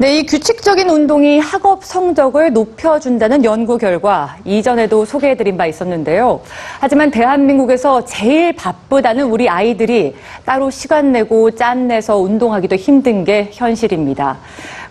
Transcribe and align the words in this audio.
네, 0.00 0.18
이 0.18 0.26
규칙적인 0.26 0.88
운동이 0.88 1.40
학업 1.40 1.84
성적을 1.84 2.52
높여준다는 2.52 3.42
연구 3.42 3.78
결과 3.78 4.36
이전에도 4.44 5.04
소개해드린 5.04 5.56
바 5.56 5.66
있었는데요. 5.66 6.40
하지만 6.78 7.10
대한민국에서 7.10 8.04
제일 8.04 8.52
바쁘다는 8.52 9.24
우리 9.24 9.48
아이들이 9.48 10.14
따로 10.44 10.70
시간 10.70 11.10
내고 11.10 11.50
짠 11.50 11.88
내서 11.88 12.16
운동하기도 12.16 12.76
힘든 12.76 13.24
게 13.24 13.50
현실입니다. 13.52 14.38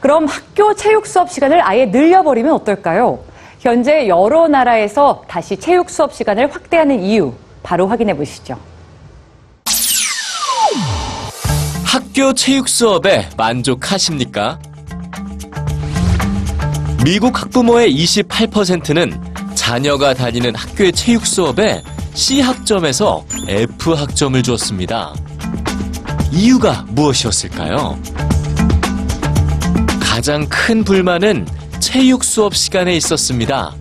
그럼 0.01 0.25
학교 0.25 0.73
체육 0.73 1.07
수업 1.07 1.32
시간을 1.32 1.65
아예 1.65 1.86
늘려버리면 1.86 2.51
어떨까요? 2.51 3.19
현재 3.61 4.10
여러 4.10 4.50
나라에서 4.50 5.24
다시 5.25 5.55
체육 5.55 5.89
수업 5.89 6.14
시간을 6.14 6.54
확대하는 6.54 7.00
이유 7.01 7.32
바로 7.64 7.87
확인해 7.87 8.14
보시죠. 8.14 8.57
학교 11.86 12.33
체육 12.33 12.68
수업에 12.68 13.29
만족하십니까? 13.37 14.60
미국 17.07 17.42
학부모의 17.42 17.96
28%는 17.96 19.18
자녀가 19.56 20.14
다니는 20.14 20.54
학교의 20.54 20.92
체육 20.92 21.25
수업에 21.25 21.82
C 22.14 22.42
학점에서 22.42 23.24
F 23.48 23.93
학점을 23.93 24.43
줬습니다. 24.43 25.15
이유가 26.34 26.84
무엇이었을까요? 26.89 27.98
가장 30.01 30.46
큰 30.50 30.84
불만은 30.84 31.48
체육 31.79 32.25
수업 32.25 32.53
시간에 32.53 32.98
있었습니다. 32.98 33.73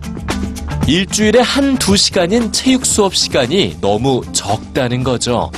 일주일에 0.87 1.41
한 1.41 1.77
두 1.77 1.97
시간인 1.97 2.53
체육 2.53 2.85
수업 2.85 3.13
시간이 3.13 3.75
너무 3.81 4.21
적다는 4.31 5.03
거죠. 5.03 5.51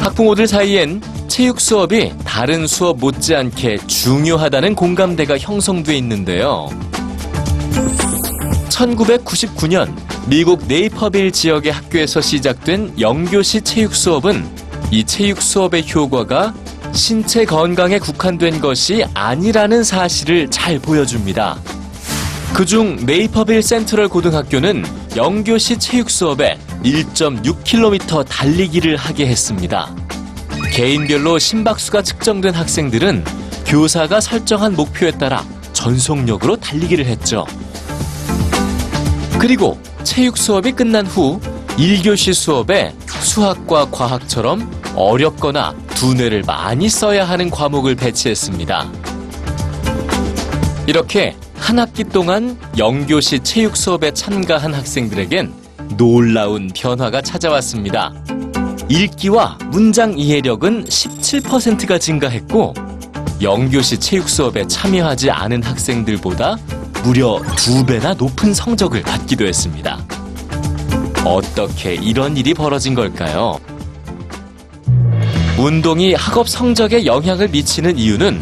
학부모들 0.00 0.46
사이엔 0.46 1.02
체육 1.28 1.60
수업이 1.60 2.12
다른 2.34 2.66
수업 2.66 2.98
못지않게 2.98 3.76
중요하다는 3.86 4.74
공감대가 4.74 5.38
형성돼 5.38 5.96
있는데요. 5.98 6.68
1999년 8.70 9.94
미국 10.26 10.66
네이퍼빌 10.66 11.30
지역의 11.30 11.70
학교에서 11.70 12.20
시작된 12.20 12.98
영교시 12.98 13.60
체육 13.60 13.94
수업은 13.94 14.44
이 14.90 15.04
체육 15.04 15.40
수업의 15.40 15.88
효과가 15.88 16.52
신체 16.92 17.44
건강에 17.44 18.00
국한된 18.00 18.60
것이 18.60 19.04
아니라는 19.14 19.84
사실을 19.84 20.50
잘 20.50 20.80
보여줍니다. 20.80 21.56
그중 22.52 23.06
네이퍼빌 23.06 23.62
센트럴 23.62 24.08
고등학교는 24.08 24.84
영교시 25.14 25.78
체육 25.78 26.10
수업에 26.10 26.58
1.6km 26.82 28.26
달리기를 28.28 28.96
하게 28.96 29.28
했습니다. 29.28 29.94
개인별로 30.74 31.38
심박수가 31.38 32.02
측정된 32.02 32.52
학생들은 32.52 33.22
교사가 33.64 34.20
설정한 34.20 34.74
목표에 34.74 35.12
따라 35.12 35.44
전속력으로 35.72 36.56
달리기를 36.56 37.06
했죠. 37.06 37.46
그리고 39.38 39.78
체육 40.02 40.36
수업이 40.36 40.72
끝난 40.72 41.06
후 41.06 41.40
1교시 41.76 42.34
수업에 42.34 42.92
수학과 43.06 43.88
과학처럼 43.88 44.68
어렵거나 44.96 45.76
두뇌를 45.94 46.42
많이 46.42 46.88
써야 46.88 47.24
하는 47.24 47.50
과목을 47.50 47.94
배치했습니다. 47.94 48.90
이렇게 50.88 51.36
한 51.56 51.78
학기 51.78 52.02
동안 52.02 52.58
영교시 52.76 53.44
체육 53.44 53.76
수업에 53.76 54.10
참가한 54.10 54.74
학생들에겐 54.74 55.54
놀라운 55.96 56.68
변화가 56.74 57.22
찾아왔습니다. 57.22 58.12
읽기와 58.88 59.58
문장 59.70 60.18
이해력은 60.18 60.84
17%가 60.84 61.98
증가했고 61.98 62.74
영교시 63.40 63.98
체육 63.98 64.28
수업에 64.28 64.66
참여하지 64.66 65.30
않은 65.30 65.62
학생들보다 65.62 66.56
무려 67.02 67.40
두 67.56 67.84
배나 67.84 68.14
높은 68.14 68.54
성적을 68.54 69.02
받기도 69.02 69.46
했습니다. 69.46 70.04
어떻게 71.24 71.94
이런 71.94 72.36
일이 72.36 72.54
벌어진 72.54 72.94
걸까요? 72.94 73.58
운동이 75.58 76.14
학업 76.14 76.48
성적에 76.48 77.06
영향을 77.06 77.48
미치는 77.48 77.98
이유는 77.98 78.40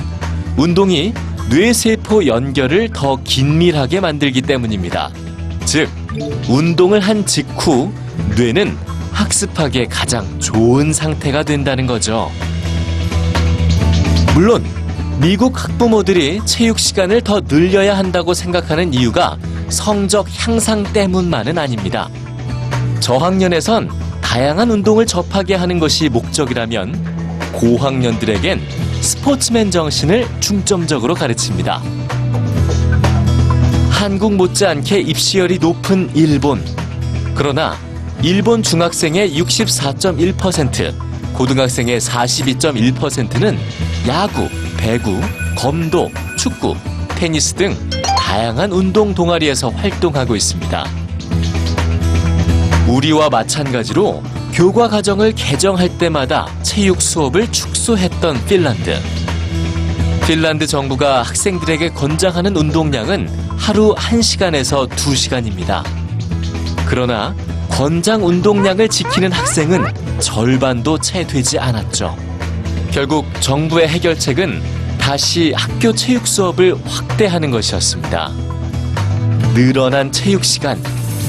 운동이 0.56 1.12
뇌세포 1.50 2.27
연결을 2.27 2.89
더 2.93 3.16
긴밀하게 3.22 4.00
만들기 4.00 4.43
때문입니다. 4.43 5.11
즉, 5.65 5.89
운동을 6.49 7.00
한 7.00 7.25
직후 7.27 7.93
뇌는 8.37 8.77
학습하기에 9.12 9.87
가장 9.87 10.39
좋은 10.41 10.93
상태가 10.93 11.43
된다는 11.43 11.87
거죠. 11.87 12.31
물론 14.34 14.65
미국 15.21 15.62
학부모들이 15.62 16.41
체육 16.47 16.78
시간을 16.78 17.21
더 17.21 17.41
늘려야 17.41 17.97
한다고 17.97 18.34
생각하는 18.34 18.93
이유가 18.93 19.37
성적 19.69 20.27
향상 20.31 20.83
때문만은 20.93 21.59
아닙니다. 21.59 22.09
저학년에선 23.01 23.91
다양한 24.21 24.71
운동을 24.71 25.06
접하게 25.06 25.55
하는 25.55 25.78
것이 25.78 26.09
목적이라면 26.09 27.53
고학년들에겐 27.53 28.61
스포츠맨 29.01 29.71
정신을 29.71 30.27
중점적으로 30.41 31.15
가르칩니다. 31.15 31.83
한국 33.91 34.34
못지않게 34.34 35.01
입시열이 35.01 35.59
높은 35.59 36.11
일본. 36.15 36.65
그러나 37.34 37.77
일본 38.25 38.62
중학생의 38.62 39.37
64.1%, 39.37 41.34
고등학생의 41.34 41.99
42.1%는 41.99 43.59
야구, 44.06 44.49
배구, 44.77 45.21
검도, 45.56 46.09
축구, 46.38 46.77
테니스 47.16 47.55
등 47.55 47.77
다양한 48.16 48.71
운동 48.71 49.12
동아리에서 49.12 49.71
활동하고 49.71 50.37
있습니다. 50.37 50.87
우리와 52.87 53.28
마찬가지로 53.28 54.22
교과 54.53 54.89
과정을 54.89 55.33
개정할 55.33 55.99
때마다 55.99 56.47
체육 56.62 57.03
수업을 57.03 57.50
축소했던 57.50 58.44
핀란드. 58.47 59.00
핀란드 60.28 60.69
정부가 60.69 61.22
학생들에게 61.22 61.89
권장하는 61.91 62.56
운동량은 62.56 63.28
하루 63.56 63.97
1시간에서 63.97 64.89
2시간입니다. 64.91 65.83
그러나 66.87 67.34
권장 67.72 68.25
운동량을 68.25 68.87
지키는 68.87 69.33
학생은 69.33 69.87
절반도 70.21 70.99
채 70.99 71.27
되지 71.27 71.59
않았죠. 71.59 72.15
결국 72.91 73.25
정부의 73.41 73.88
해결책은 73.88 74.60
다시 75.00 75.53
학교 75.56 75.93
체육 75.93 76.27
수업을 76.27 76.77
확대하는 76.84 77.50
것이었습니다. 77.50 78.31
늘어난 79.55 80.12
체육 80.12 80.44
시간, 80.44 80.78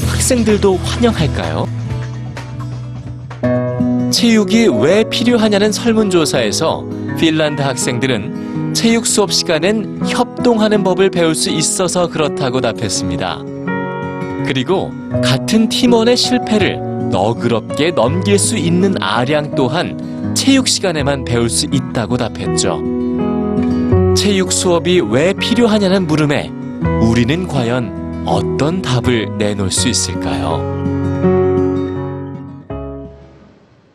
학생들도 0.07 0.75
환영할까요? 0.75 1.65
체육이 4.11 4.67
왜 4.81 5.05
필요하냐는 5.05 5.71
설문조사에서 5.71 6.85
핀란드 7.19 7.61
학생들은 7.61 8.73
체육 8.73 9.07
수업 9.07 9.31
시간엔 9.31 10.01
협동하는 10.07 10.83
법을 10.83 11.09
배울 11.09 11.35
수 11.35 11.49
있어서 11.49 12.07
그렇다고 12.07 12.59
답했습니다. 12.59 13.39
그리고 14.45 14.91
같 15.23 15.42
은 15.53 15.69
팀원의 15.69 16.17
실패를 16.17 17.09
너그럽게 17.11 17.91
넘길 17.91 18.39
수 18.39 18.57
있는 18.57 18.95
아량 18.99 19.53
또한 19.53 20.33
체육 20.33 20.67
시간에만 20.67 21.25
배울 21.25 21.47
수 21.47 21.67
있다고 21.71 22.17
답했죠. 22.17 22.81
체육 24.17 24.51
수업이 24.51 25.01
왜 25.01 25.33
필요하냐는 25.33 26.07
물음에 26.07 26.51
우리는 27.01 27.47
과연 27.47 28.23
어떤 28.25 28.81
답을 28.81 29.37
내놓을 29.37 29.69
수 29.69 29.89
있을까요? 29.89 30.92